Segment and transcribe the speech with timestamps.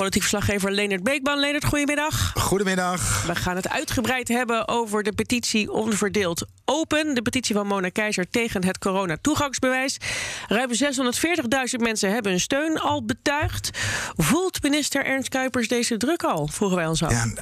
[0.00, 1.40] Politiek verslaggever Leonard Beekman.
[1.40, 2.32] Leonard, goedemiddag.
[2.34, 3.24] Goedemiddag.
[3.26, 7.14] We gaan het uitgebreid hebben over de petitie Onverdeeld Open.
[7.14, 9.96] De petitie van Mona Keizer tegen het corona-toegangsbewijs.
[10.46, 13.70] Ruim 640.000 mensen hebben hun steun al betuigd.
[14.16, 16.48] Voelt minister Ernst Kuipers deze druk al?
[16.52, 17.10] Vroegen wij ons af.
[17.10, 17.32] Ja,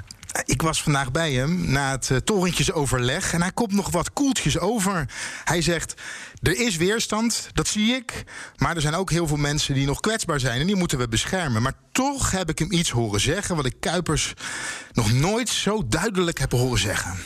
[0.45, 4.59] ik was vandaag bij hem na het uh, torentjesoverleg en hij komt nog wat koeltjes
[4.59, 5.09] over.
[5.45, 5.95] Hij zegt:
[6.43, 8.25] Er is weerstand, dat zie ik.
[8.57, 11.09] Maar er zijn ook heel veel mensen die nog kwetsbaar zijn en die moeten we
[11.09, 11.63] beschermen.
[11.63, 14.35] Maar toch heb ik hem iets horen zeggen wat ik Kuipers
[14.93, 17.17] nog nooit zo duidelijk heb horen zeggen.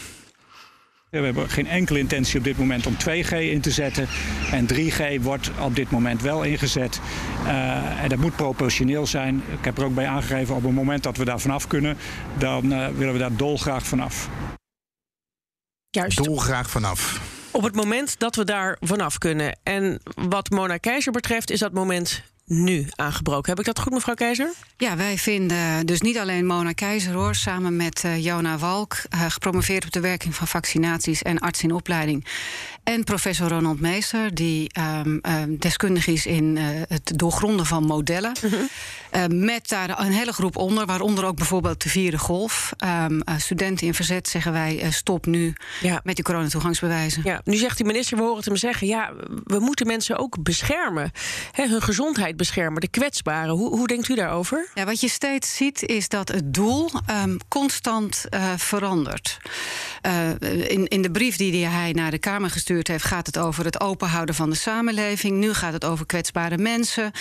[1.12, 4.09] We hebben geen enkele intentie op dit moment om 2G in te zetten.
[4.53, 7.01] En 3G wordt op dit moment wel ingezet.
[7.45, 9.42] Uh, en dat moet proportioneel zijn.
[9.59, 11.97] Ik heb er ook bij aangegeven, op het moment dat we daar vanaf kunnen...
[12.39, 14.28] dan uh, willen we daar dolgraag vanaf.
[15.91, 16.25] Juist.
[16.25, 17.20] Dolgraag vanaf.
[17.50, 19.59] Op het moment dat we daar vanaf kunnen.
[19.62, 23.51] En wat Mona Keizer betreft is dat moment nu aangebroken.
[23.51, 24.53] Heb ik dat goed, mevrouw Keizer?
[24.77, 29.25] Ja, wij vinden dus niet alleen Mona Keizer hoor, samen met uh, Jona Walk, uh,
[29.29, 32.27] gepromoveerd op de werking van vaccinaties en arts in opleiding.
[32.84, 38.33] En professor Ronald Meester, die um, um, deskundig is in uh, het doorgronden van modellen.
[38.43, 39.45] Mm -hmm.
[39.45, 42.73] met daar een hele groep onder, waaronder ook bijvoorbeeld de vierde golf.
[42.84, 46.01] Um, studenten in verzet zeggen wij: stop nu ja.
[46.05, 47.23] met die coronatoegangsbewijzen.
[47.25, 49.12] Ja, nu zegt die minister, we horen het hem zeggen: ja,
[49.45, 51.11] we moeten mensen ook beschermen.
[51.53, 53.55] Hè, hun gezondheid beschermen, de kwetsbaren.
[53.55, 54.69] Hoe, hoe denkt u daarover?
[54.75, 59.39] Ja, wat je steeds ziet is dat het doel um, constant uh, verandert.
[60.06, 60.31] Uh,
[60.70, 63.81] in, in de brief die hij naar de Kamer gestuurd heeft, gaat het over het
[63.81, 65.36] openhouden van de samenleving.
[65.36, 67.12] Nu gaat het over kwetsbare mensen.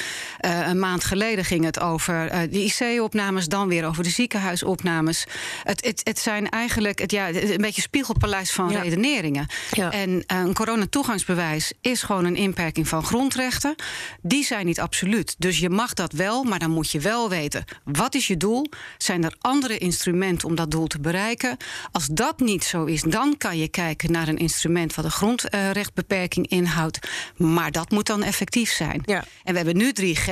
[0.45, 5.25] Uh, een maand geleden ging het over de IC-opnames, dan weer over de ziekenhuisopnames.
[5.63, 8.81] Het, het, het zijn eigenlijk het, ja, een beetje spiegelpaleis van ja.
[8.81, 9.47] redeneringen.
[9.72, 9.91] Ja.
[9.91, 13.75] En een coronatoegangsbewijs is gewoon een inperking van grondrechten.
[14.22, 15.35] Die zijn niet absoluut.
[15.38, 17.63] Dus je mag dat wel, maar dan moet je wel weten.
[17.83, 18.69] Wat is je doel?
[18.97, 21.57] Zijn er andere instrumenten om dat doel te bereiken?
[21.91, 26.47] Als dat niet zo is, dan kan je kijken naar een instrument wat een grondrechtbeperking
[26.47, 26.99] inhoudt.
[27.37, 29.01] Maar dat moet dan effectief zijn.
[29.05, 29.23] Ja.
[29.43, 30.29] En we hebben nu 3G.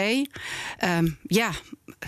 [0.84, 1.52] Um, ja,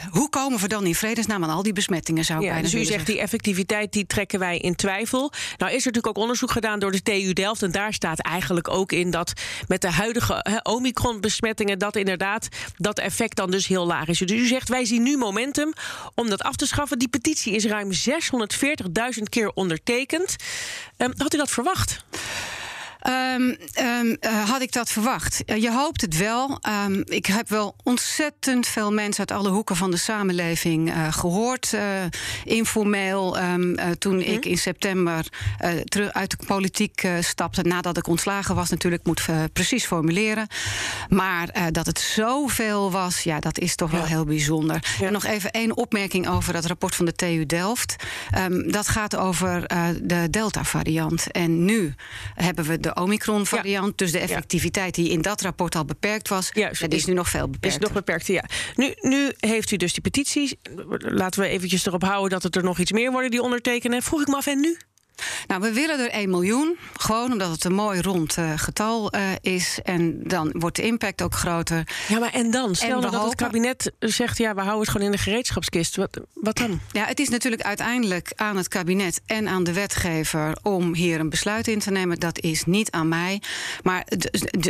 [0.09, 2.25] hoe komen we dan in vredesnaam aan al die besmettingen?
[2.25, 3.13] Zou ik ja, bijna dus u zegt zeggen.
[3.13, 5.31] die effectiviteit die trekken wij in twijfel.
[5.57, 7.63] Nou is er natuurlijk ook onderzoek gedaan door de TU Delft.
[7.63, 9.33] En daar staat eigenlijk ook in dat
[9.67, 11.79] met de huidige Omicron-besmettingen...
[11.79, 14.19] dat inderdaad dat effect dan dus heel laag is.
[14.19, 15.73] Dus u zegt wij zien nu momentum
[16.15, 16.99] om dat af te schaffen.
[16.99, 20.20] Die petitie is ruim 640.000 keer ondertekend.
[20.97, 22.03] Um, had u dat verwacht?
[23.07, 25.43] Um, um, uh, had ik dat verwacht?
[25.45, 26.59] Uh, je hoopt het wel.
[26.85, 31.75] Um, ik heb wel ontzettend veel mensen uit alle hoeken van de samenleving uh, gehoord.
[32.43, 33.37] informeel,
[33.99, 34.19] toen mm.
[34.19, 35.25] ik in september
[35.85, 40.47] terug uit de politiek stapte, nadat ik ontslagen was, natuurlijk moet precies formuleren.
[41.09, 43.97] Maar dat het zoveel was, ja, dat is toch ja.
[43.97, 44.95] wel heel bijzonder.
[44.99, 45.05] Ja.
[45.05, 47.95] En nog even één opmerking over dat rapport van de TU Delft.
[48.67, 49.67] dat gaat over
[50.01, 51.31] de Delta-variant.
[51.31, 51.93] En nu
[52.35, 53.97] hebben we de de Omicron-variant.
[53.97, 57.29] Dus de effectiviteit die in dat rapport al beperkt was, Juist, dat is nu nog
[57.29, 57.75] veel beperkt.
[57.75, 58.43] Is nog beperkt, ja.
[58.75, 60.55] Nu, nu heeft u dus die petities.
[60.97, 64.01] Laten we eventjes erop houden dat het er nog iets meer worden die ondertekenen.
[64.01, 64.77] Vroeg ik me af, en nu?
[65.47, 66.77] Nou, we willen er 1 miljoen.
[66.93, 69.79] Gewoon omdat het een mooi rond uh, getal uh, is.
[69.83, 71.87] En dan wordt de impact ook groter.
[72.07, 72.75] Ja, maar en dan?
[72.75, 73.29] Stel en dat hopen...
[73.29, 74.37] het kabinet zegt...
[74.37, 75.95] ja, we houden het gewoon in de gereedschapskist.
[75.95, 76.79] Wat, wat dan?
[76.91, 80.57] Ja, het is natuurlijk uiteindelijk aan het kabinet en aan de wetgever...
[80.61, 82.19] om hier een besluit in te nemen.
[82.19, 83.41] Dat is niet aan mij.
[83.83, 84.07] Maar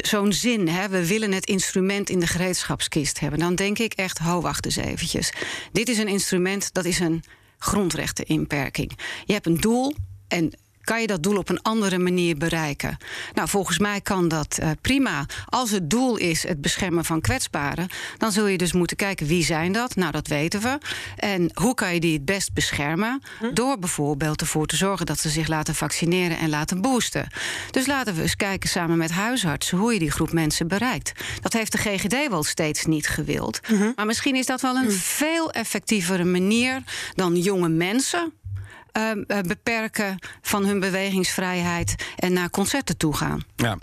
[0.01, 3.39] zo'n zin, hè, we willen het instrument in de gereedschapskist hebben.
[3.39, 5.33] Dan denk ik echt, ho, wacht eens eventjes.
[5.71, 7.23] Dit is een instrument, dat is een
[7.57, 8.97] grondrechteninperking.
[9.25, 9.95] Je hebt een doel
[10.31, 10.53] en
[10.83, 12.97] kan je dat doel op een andere manier bereiken?
[13.33, 15.25] Nou, volgens mij kan dat uh, prima.
[15.45, 19.43] Als het doel is het beschermen van kwetsbaren, dan zul je dus moeten kijken wie
[19.43, 19.95] zijn dat.
[19.95, 20.77] Nou, dat weten we.
[21.15, 23.21] En hoe kan je die het best beschermen?
[23.39, 23.53] Hm?
[23.53, 27.27] Door bijvoorbeeld ervoor te zorgen dat ze zich laten vaccineren en laten boosten.
[27.71, 31.11] Dus laten we eens kijken samen met huisartsen hoe je die groep mensen bereikt.
[31.41, 33.59] Dat heeft de GGD wel steeds niet gewild.
[33.63, 33.91] Hm.
[33.95, 34.91] Maar misschien is dat wel een mm.
[34.91, 36.83] veel effectievere manier
[37.15, 38.33] dan jonge mensen
[38.97, 43.43] uh, beperken van hun bewegingsvrijheid en naar concerten toe gaan.
[43.55, 43.77] Ja,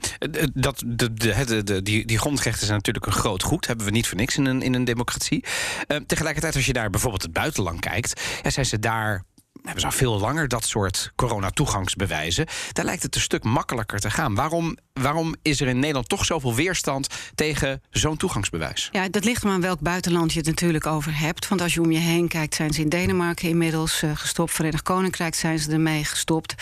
[0.54, 3.66] dat, de, de, die, die grondrechten zijn natuurlijk een groot goed.
[3.66, 5.44] Hebben we niet voor niks in een, in een democratie.
[5.88, 9.24] Uh, tegelijkertijd, als je naar bijvoorbeeld het buitenland kijkt, ja, zijn ze daar
[9.62, 12.46] hebben ze al veel langer dat soort coronatoegangsbewijzen.
[12.72, 14.34] Daar lijkt het een stuk makkelijker te gaan.
[14.34, 18.88] Waarom, waarom is er in Nederland toch zoveel weerstand tegen zo'n toegangsbewijs?
[18.92, 21.48] Ja, dat ligt er aan welk buitenland je het natuurlijk over hebt.
[21.48, 24.52] Want als je om je heen kijkt, zijn ze in Denemarken inmiddels uh, gestopt.
[24.52, 26.54] Verenigd Koninkrijk zijn ze ermee gestopt.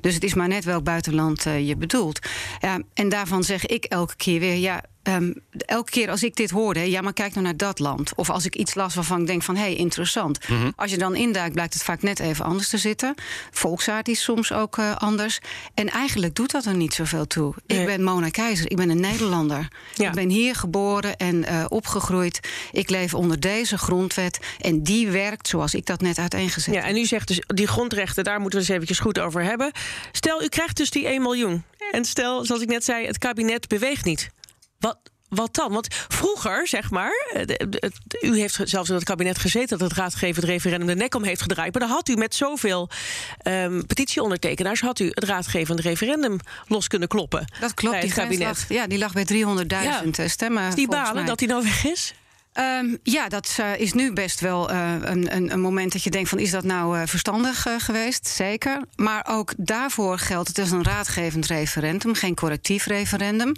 [0.00, 2.18] Dus het is maar net welk buitenland uh, je bedoelt.
[2.60, 5.34] Ja, en daarvan zeg ik elke keer weer: ja, Um,
[5.66, 8.14] elke keer als ik dit hoorde, ja, maar kijk nou naar dat land.
[8.14, 10.48] Of als ik iets las waarvan ik denk van, hé, hey, interessant.
[10.48, 10.72] Mm -hmm.
[10.76, 13.14] Als je dan induikt, blijkt het vaak net even anders te zitten.
[13.50, 15.38] Volksaard is soms ook uh, anders.
[15.74, 17.54] En eigenlijk doet dat er niet zoveel toe.
[17.66, 17.80] Nee.
[17.80, 19.68] Ik ben Mona Keizer, ik ben een Nederlander.
[19.94, 20.08] Ja.
[20.08, 22.40] Ik ben hier geboren en uh, opgegroeid.
[22.72, 24.38] Ik leef onder deze grondwet.
[24.60, 28.24] En die werkt zoals ik dat net uiteengezet Ja, en u zegt dus, die grondrechten,
[28.24, 29.72] daar moeten we eens eventjes goed over hebben.
[30.12, 31.64] Stel, u krijgt dus die 1 miljoen.
[31.90, 34.30] En stel, zoals ik net zei, het kabinet beweegt niet.
[34.80, 34.98] Wat,
[35.28, 35.72] wat dan?
[35.72, 37.12] Want vroeger, zeg maar,
[37.46, 41.22] de, u heeft zelfs in het kabinet gezeten dat het raadgevend referendum de nek om
[41.22, 41.72] heeft gedraaid.
[41.72, 42.88] Maar dan had u met zoveel
[43.42, 47.44] um, petitieondertekenaars had u het raadgevend referendum los kunnen kloppen.
[47.60, 47.94] Dat klopt.
[47.94, 48.46] Bij het die kabinet.
[48.48, 50.28] Lag, ja, die lag bij 300.000 ja.
[50.28, 50.68] stemmen.
[50.68, 51.24] Is die balen mij.
[51.24, 52.14] dat die nou weg is?
[52.58, 56.10] Um, ja, dat uh, is nu best wel uh, een, een, een, moment dat je
[56.10, 58.28] denkt van is dat nou uh, verstandig geweest?
[58.28, 58.80] Zeker.
[58.96, 63.52] Maar ook daarvoor geldt het is een raadgevend referendum, geen correctief referendum.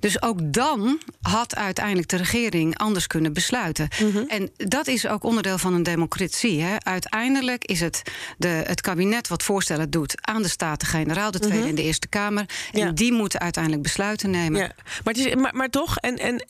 [0.00, 3.88] Dus ook dan had uiteindelijk de regering anders kunnen besluiten.
[4.00, 4.28] Mm -hmm.
[4.28, 6.62] En dat is ook onderdeel van een democratie.
[6.62, 6.76] Hè.
[6.78, 8.02] Uiteindelijk is het
[8.38, 11.70] de, het kabinet wat voorstellen doet aan de Staten-Generaal, de Tweede mm -hmm.
[11.70, 12.44] en de Eerste Kamer.
[12.72, 12.90] En ja.
[12.90, 14.60] die moeten uiteindelijk besluiten nemen.
[14.60, 14.72] Ja.
[15.04, 16.44] Maar, het is, maar, maar toch, en, en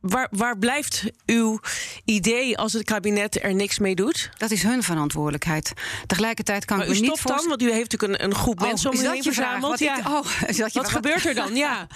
[0.00, 1.60] waar, waar blijft uw
[2.04, 4.30] idee als het kabinet er niks mee doet?
[4.38, 5.72] Dat is hun verantwoordelijkheid.
[6.06, 8.60] Tegelijkertijd kan maar ik u me niet dan, want u heeft natuurlijk een, een groep
[8.60, 9.70] oh, mensen om u heen verzameld.
[9.70, 9.98] Wat, ja.
[9.98, 11.50] ik, oh, is dat je wat gebeurt er dan?
[11.62, 11.86] Ja.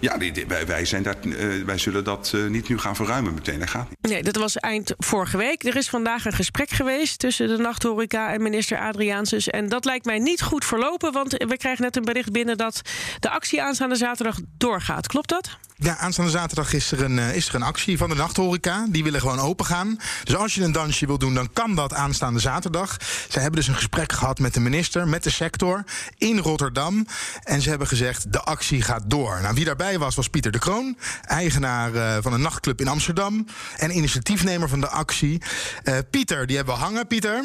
[0.00, 2.96] Ja, die, die, wij, wij, zijn daar, uh, wij zullen dat uh, niet nu gaan
[2.96, 3.58] verruimen meteen.
[3.58, 4.12] Dat gaat niet.
[4.12, 5.64] Nee, dat was eind vorige week.
[5.64, 9.48] Er is vandaag een gesprek geweest tussen de nachthoreca en minister Adriaansus.
[9.48, 12.82] En dat lijkt mij niet goed verlopen, want we krijgen net een bericht binnen dat
[13.20, 15.06] de actie aanstaande zaterdag doorgaat.
[15.06, 15.58] Klopt dat?
[15.80, 18.86] Ja, aanstaande zaterdag is er, een, uh, is er een actie van de nachthoreca.
[18.88, 19.98] Die willen gewoon open gaan.
[20.24, 22.96] Dus als je een dansje wil doen, dan kan dat aanstaande zaterdag.
[23.28, 25.84] Ze hebben dus een gesprek gehad met de minister, met de sector
[26.16, 27.06] in Rotterdam.
[27.42, 29.38] En ze hebben gezegd, de actie gaat door.
[29.42, 30.98] Nou, wie daarbij was, was Pieter de Kroon.
[31.22, 33.46] Eigenaar uh, van een nachtclub in Amsterdam.
[33.76, 35.42] En initiatiefnemer van de actie.
[35.84, 37.06] Uh, Pieter, die hebben we hangen.
[37.06, 37.44] Pieter...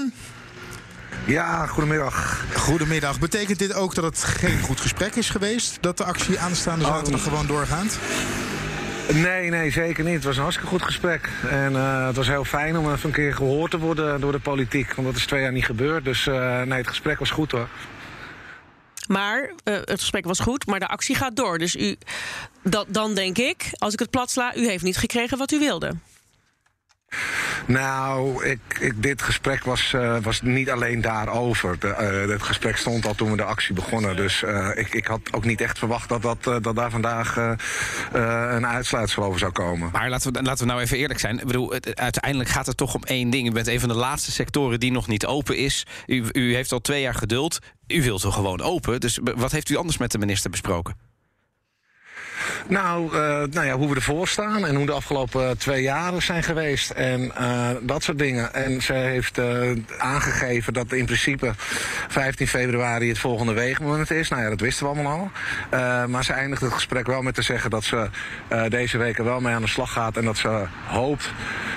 [1.25, 2.45] Ja, goedemiddag.
[2.55, 3.19] Goedemiddag.
[3.19, 5.77] Betekent dit ook dat het geen goed gesprek is geweest?
[5.81, 7.27] Dat de actie aanstaande zaterdag oh.
[7.27, 7.97] gewoon doorgaat?
[9.13, 10.13] Nee, nee, zeker niet.
[10.13, 11.29] Het was een hartstikke goed gesprek.
[11.50, 14.39] En uh, het was heel fijn om even een keer gehoord te worden door de
[14.39, 14.93] politiek.
[14.93, 16.03] Want dat is twee jaar niet gebeurd.
[16.03, 17.67] Dus uh, nee, het gesprek was goed hoor.
[19.13, 21.58] Maar uh, het gesprek was goed, maar de actie gaat door.
[21.58, 21.96] Dus u,
[22.63, 25.60] dat, dan denk ik, als ik het plat sla, u heeft niet gekregen wat u
[25.60, 25.96] wilde.
[27.65, 31.79] Nou, ik, ik, dit gesprek was, uh, was niet alleen daarover.
[31.79, 34.15] De, uh, het gesprek stond al toen we de actie begonnen.
[34.15, 37.36] Dus uh, ik, ik, had ook niet echt verwacht dat, dat, dat daar vandaag
[38.12, 39.89] een uitsluitsel over zou komen.
[39.91, 41.39] Maar laten we, laten we nou even eerlijk zijn.
[41.39, 43.48] Ik bedoel, uiteindelijk gaat het toch om één ding.
[43.48, 45.86] U bent een van de laatste sectoren die nog niet open is.
[46.05, 47.60] U, u heeft al twee jaar geduld.
[47.88, 49.00] U wilt toch gewoon open?
[49.00, 51.12] Dus wat heeft u anders met de minister besproken?
[52.67, 53.19] Nou, uh,
[53.51, 56.89] nou ja, hoe we ervoor staan en hoe de afgelopen twee jaren zijn geweest.
[56.89, 58.53] En uh, dat soort dingen.
[58.53, 59.39] En ze heeft
[59.97, 61.53] aangegeven dat in principe
[62.07, 64.29] 15 februari het volgende weegmoment is.
[64.29, 65.31] Nou ja, dat wisten we allemaal
[65.71, 66.07] al.
[66.07, 68.09] maar ze eindigt het gesprek wel met te zeggen dat ze
[68.69, 70.17] deze week er wel mee aan de slag gaat.
[70.17, 71.31] En dat ze hoopt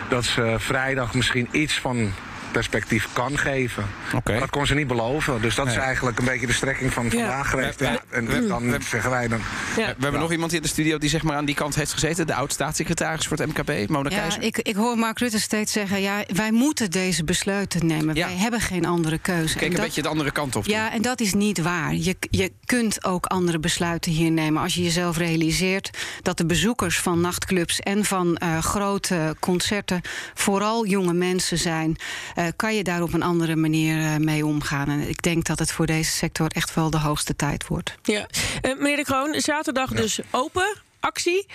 [0.08, 2.12] dat ze vrijdag misschien iets van
[2.56, 3.86] perspectief kan geven.
[4.14, 4.38] Okay.
[4.38, 5.40] Dat kon ze niet beloven.
[5.40, 7.80] Dus dat is eigenlijk een beetje de strekking van vandaag geweest.
[7.80, 7.98] Ja.
[8.10, 9.40] En dan zeggen wij dan...
[9.76, 9.86] Ja.
[9.86, 12.26] We hebben nog iemand in de studio die zeg maar aan die kant heeft gezeten.
[12.26, 16.00] De oud-staatssecretaris voor het MKB, Mona ja, Ik, ik hoor Mark Rutte steeds zeggen...
[16.00, 18.14] ja, wij moeten deze besluiten nemen.
[18.14, 19.56] Wij hebben geen andere keuze.
[19.56, 20.66] Kijk een beetje de andere kant op.
[20.66, 21.94] Ja, en dat is niet waar.
[21.94, 24.62] Je, je kunt ook andere besluiten hier nemen.
[24.62, 25.90] Als je jezelf realiseert
[26.22, 27.80] dat de bezoekers van nachtclubs...
[27.80, 30.00] en van uh, grote concerten
[30.34, 31.96] vooral jonge mensen zijn...
[32.38, 34.88] Uh, kan je daar op een andere manier uh, mee omgaan.
[34.88, 37.94] En ik denk dat het voor deze sector echt wel de hoogste tijd wordt.
[38.02, 38.26] Ja.
[38.62, 39.96] Uh, meneer De Kroon, zaterdag ja.
[39.96, 41.46] dus open, actie.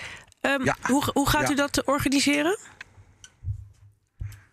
[0.42, 0.76] Um, ja.
[0.82, 2.58] hoe, hoe gaat u dat organiseren?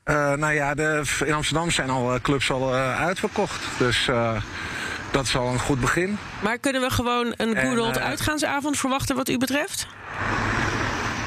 [0.04, 3.62] Uh, nou ja, de, in Amsterdam zijn al clubs al uitverkocht.
[3.78, 4.08] Dus
[5.10, 6.18] dat is al een goed begin.
[6.42, 9.86] Maar kunnen we gewoon een good old uitgaansavond verwachten wat u betreft?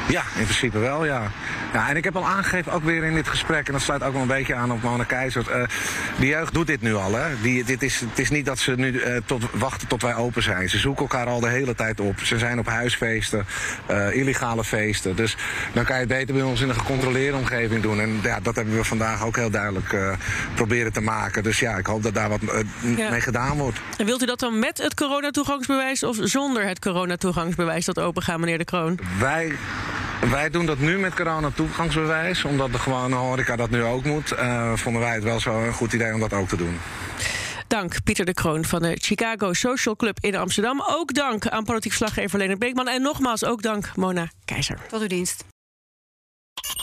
[0.08, 1.32] Ja, in principe wel, ja.
[1.74, 1.90] Ja.
[1.90, 4.22] En ik heb al aangegeven, ook weer in dit gesprek, en dat sluit ook wel
[4.22, 5.46] een beetje aan op Mona Keizer.
[5.50, 5.68] Uh,
[6.20, 7.42] de jeugd doet dit nu al, hè.
[7.42, 10.44] Die, dit is, het is niet dat ze nu uh, tot, wachten tot wij open
[10.44, 10.70] zijn.
[10.70, 12.20] Ze zoeken elkaar al de hele tijd op.
[12.20, 13.46] Ze zijn op huisfeesten,
[13.92, 15.16] uh, illegale feesten.
[15.16, 15.38] Dus
[15.74, 18.00] dan kan je het beter bij ons in een gecontroleerde omgeving doen.
[18.00, 19.96] En ja, dat hebben we vandaag ook heel duidelijk
[20.56, 21.44] proberen te maken.
[21.44, 22.42] Dus ja, ik hoop dat daar wat
[22.98, 23.10] ja.
[23.10, 23.82] mee gedaan wordt.
[23.98, 28.40] En wilt u dat dan met het coronatoegangsbewijs of zonder het coronatoegangsbewijs dat open gaan,
[28.40, 29.00] meneer De Kroon?
[29.20, 29.56] Wij
[30.30, 34.32] wij doen dat nu met corona-toegangsbewijs, omdat de gewone horeca dat nu ook moet.
[34.32, 36.80] Uh, vonden wij het wel zo een goed idee om dat ook te doen.
[37.68, 40.84] Dank Pieter de Kroon van de Chicago Social Club in Amsterdam.
[40.88, 42.88] Ook dank aan politiek slaggever Leonard Beekman.
[42.88, 44.78] En nogmaals ook dank Mona Keizer.
[44.90, 45.51] Tot uw dienst.